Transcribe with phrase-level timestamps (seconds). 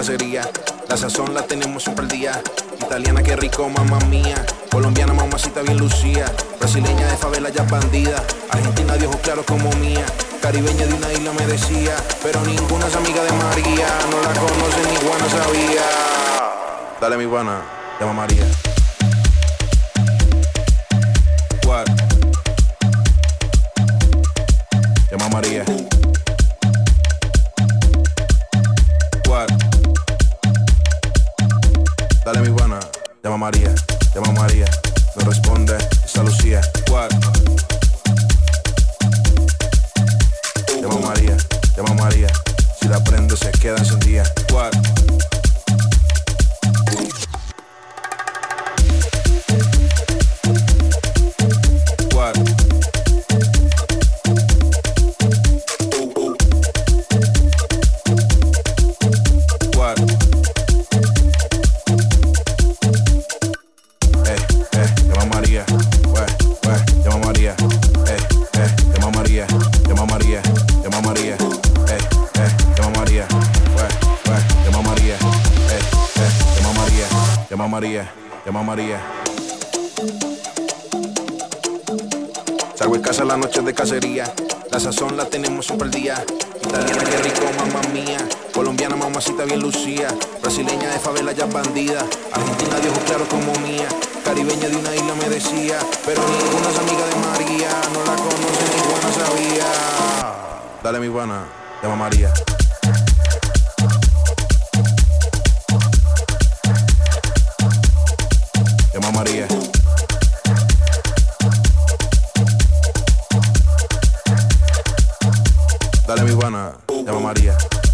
[0.00, 0.40] Cacería.
[0.88, 2.42] La sazón la tenemos siempre al día.
[2.80, 4.46] Italiana, que rico, mamá mía.
[4.70, 6.24] Colombiana, mamacita bien lucía.
[6.58, 8.24] Brasileña de favela, ya bandida.
[8.48, 10.06] Argentina de ojos claros como mía.
[10.40, 11.94] Caribeña de una isla me decía.
[12.22, 13.88] Pero ninguna es amiga de María.
[14.10, 15.82] No la conoce ni buena sabía.
[16.98, 17.60] Dale mi buena,
[18.00, 18.44] llama María.
[33.50, 33.74] María,
[34.14, 34.66] llama María.
[35.16, 35.76] No responde,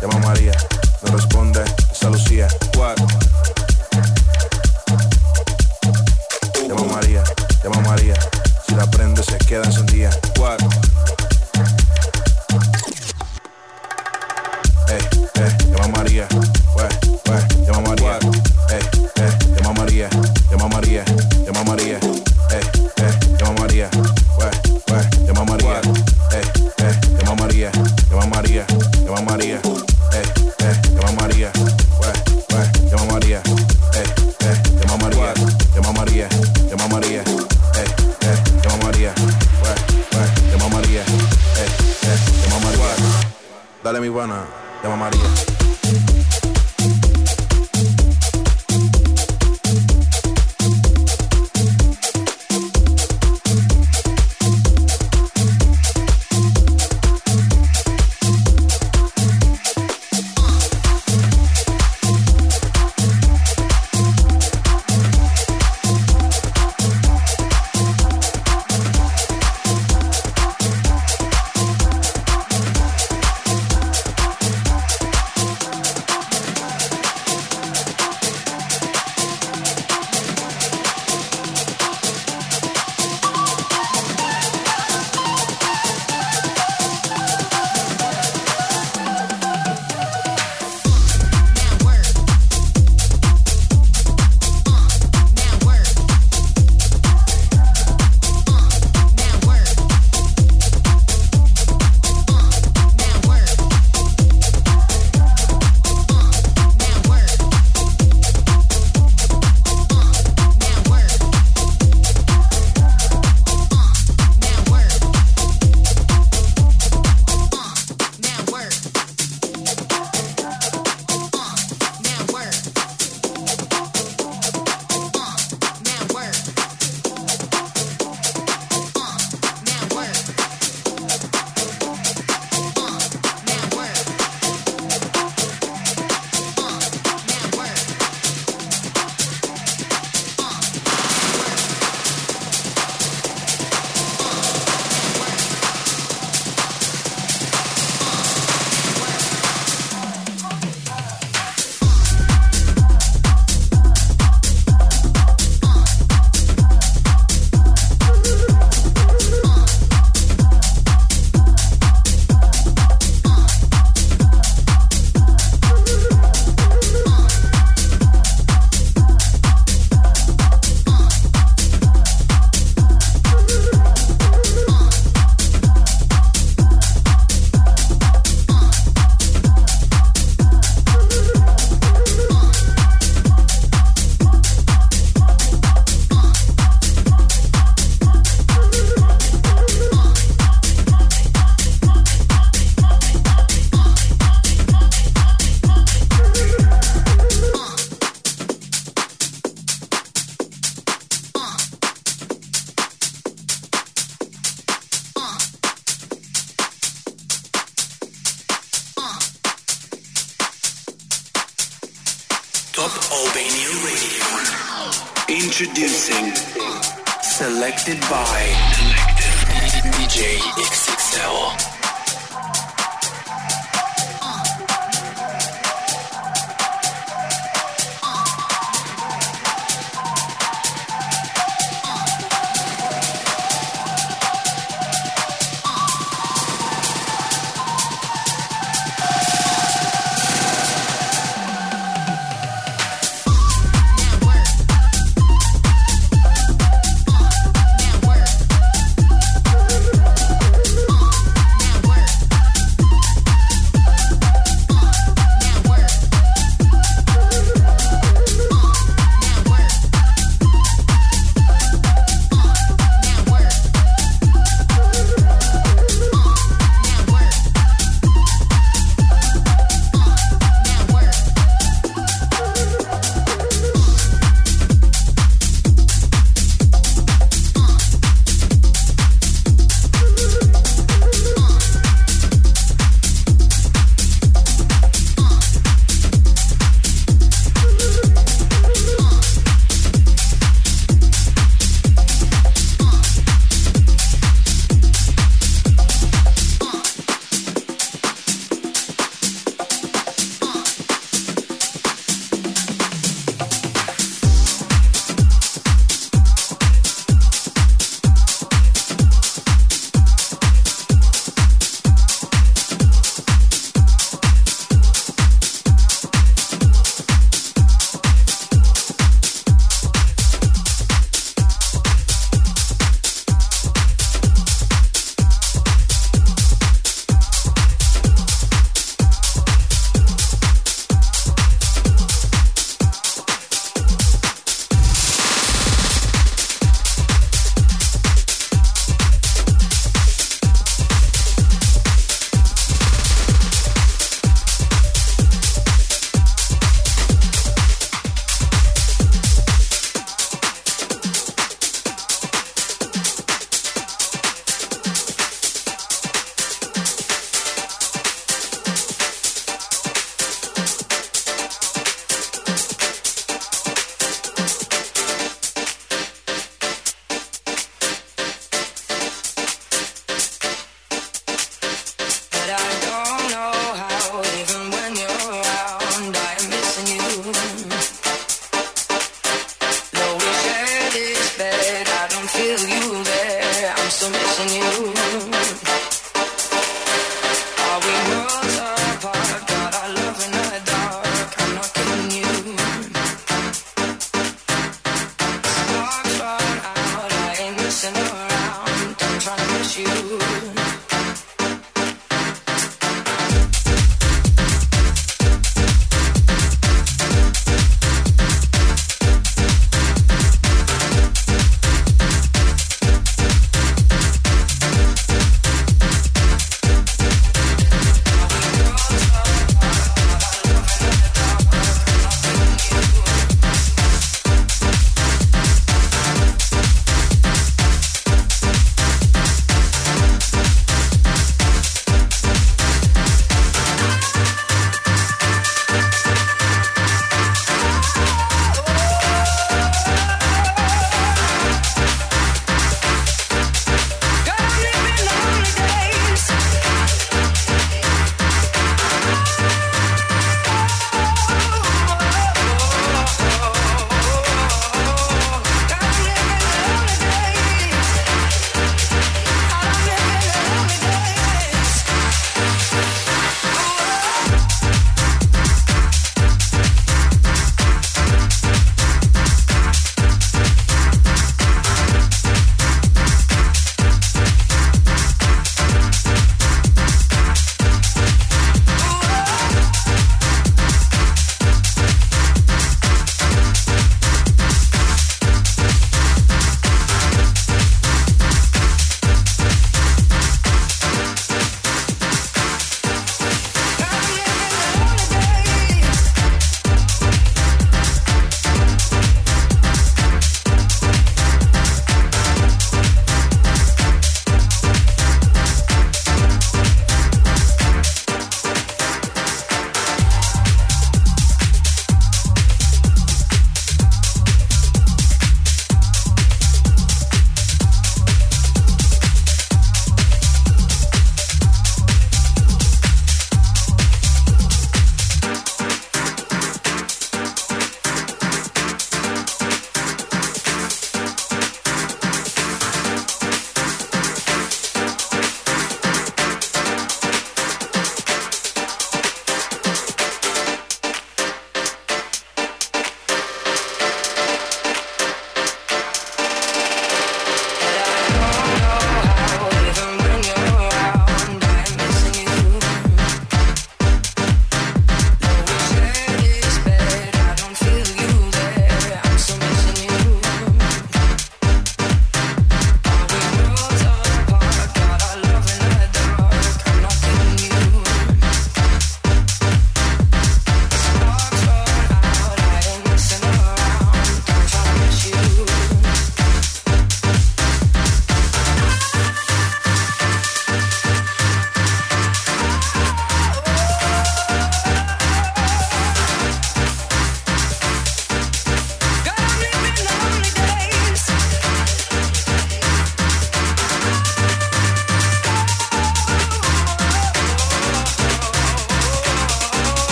[0.00, 0.52] Llama María,
[1.02, 1.62] no responde,
[1.92, 2.94] Esa Lucía, ¿cuál?
[6.68, 7.22] Llama María,
[7.62, 8.14] llama María,
[8.66, 10.58] si la prende se queda encendida, ¿cuál?
[14.88, 16.28] Ey, eh, ey, eh, llama María,
[16.76, 16.88] wey,
[17.30, 18.18] wey, llama a María,
[18.70, 18.78] ey.
[18.78, 18.93] Eh,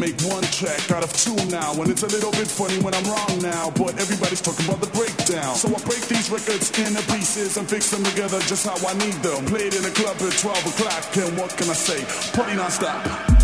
[0.00, 1.72] make one track out of two now.
[1.76, 3.70] And it's a little bit funny when I'm wrong now.
[3.70, 5.54] But everybody's talking about the breakdown.
[5.54, 9.20] So I break these records into pieces and fix them together just how I need
[9.22, 9.44] them.
[9.44, 11.16] Played in a club at 12 o'clock.
[11.16, 12.00] And what can I say?
[12.32, 13.39] Party non-stop.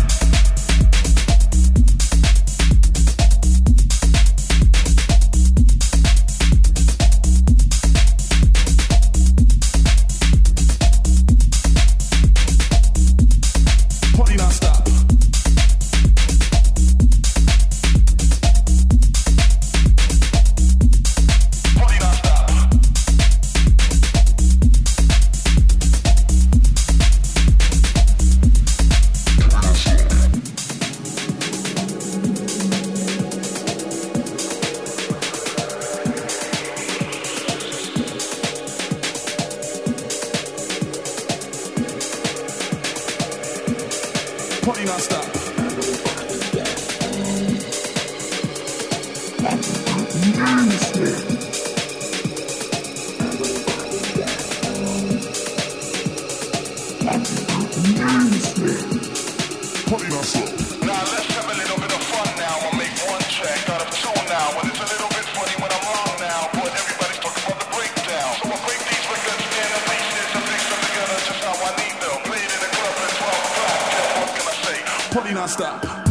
[75.07, 75.15] I say?
[75.15, 76.06] Party non-stop.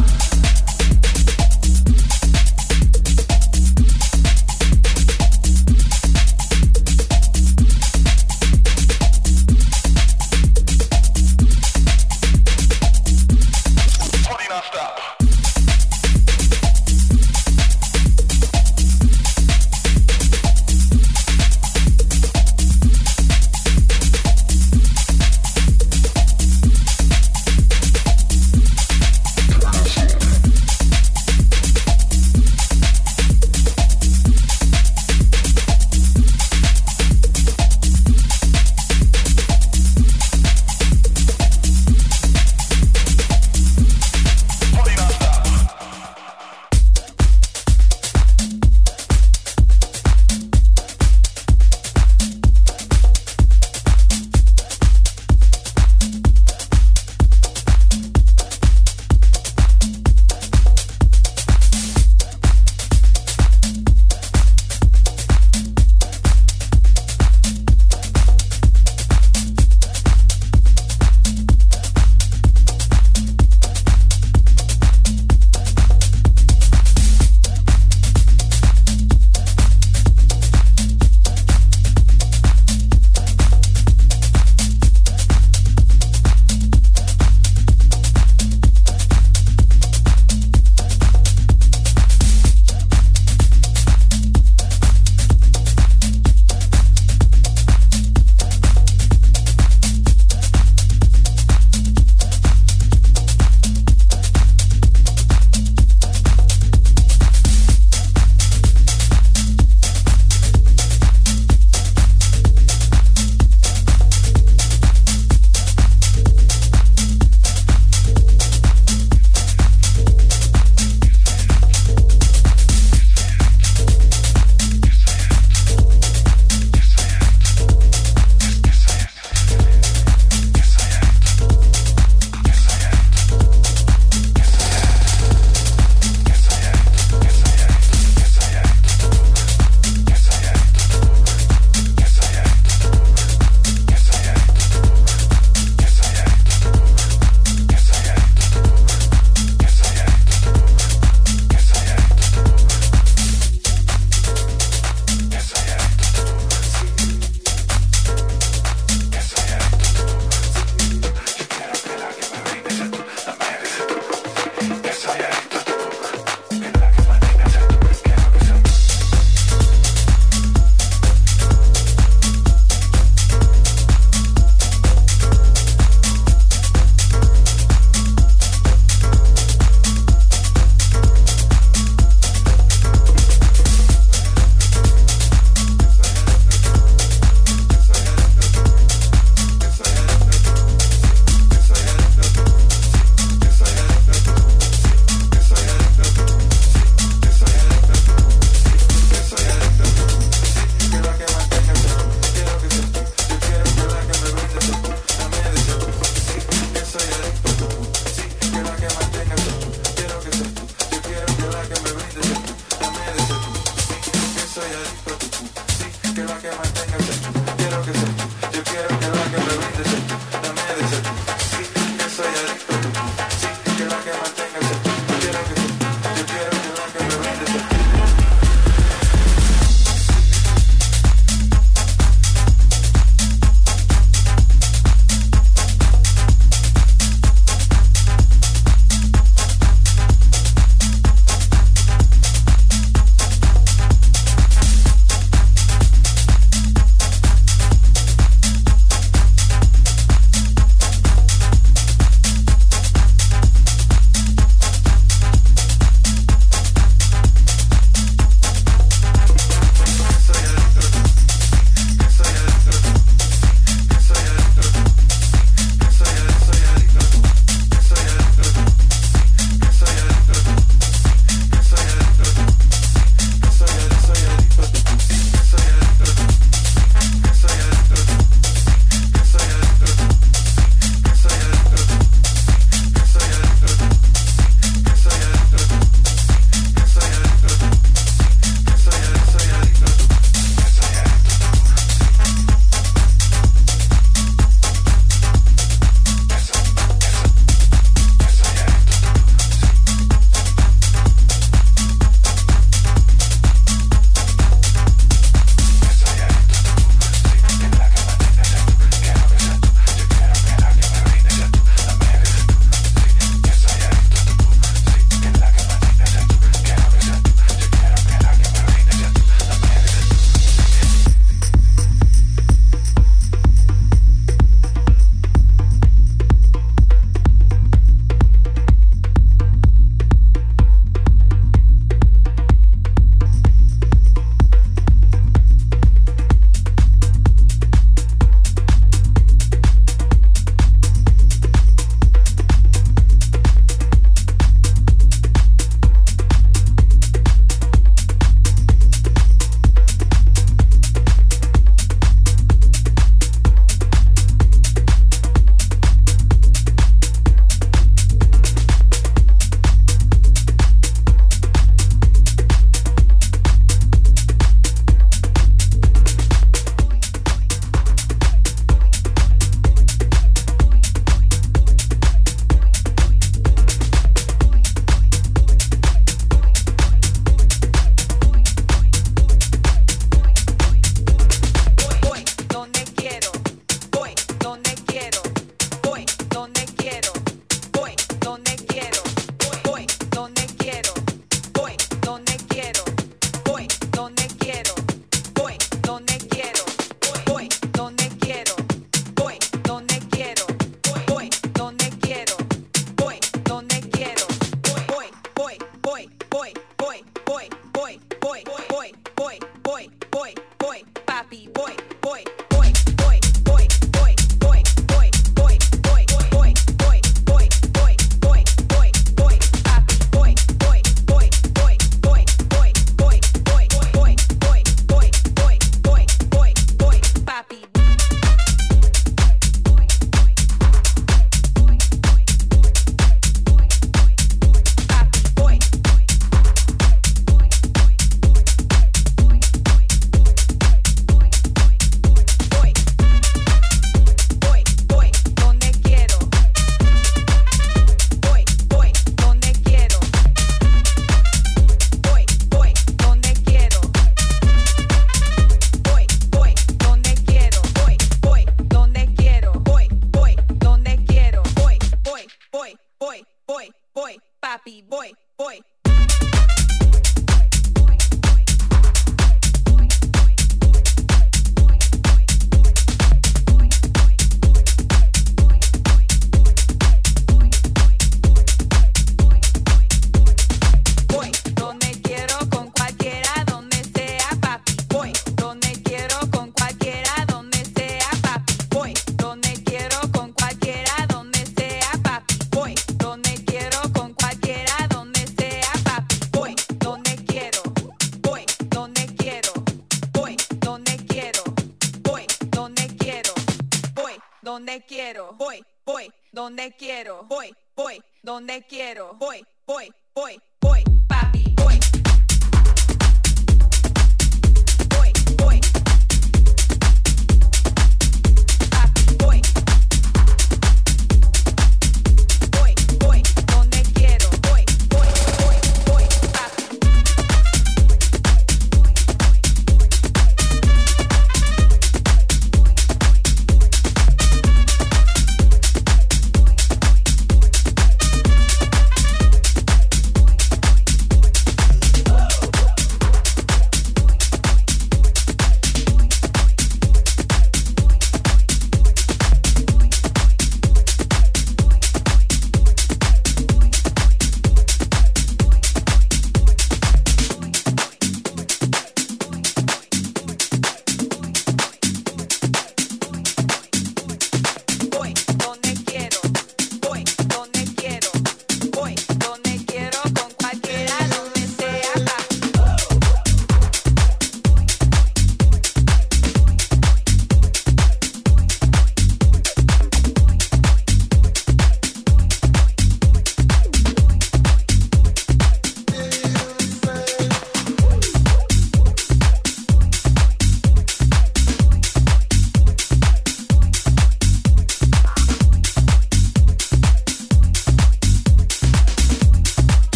[506.57, 507.23] Donde quiero.
[507.25, 509.13] Voy, voy, donde quiero.
[509.13, 509.93] Voy, voy,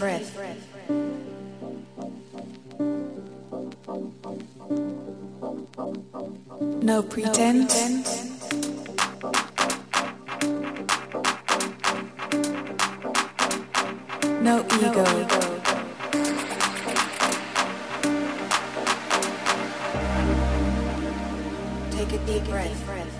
[0.00, 0.34] breath.
[6.82, 8.30] No pretense.
[14.40, 15.04] No ego.
[21.90, 23.19] Take a deep breath.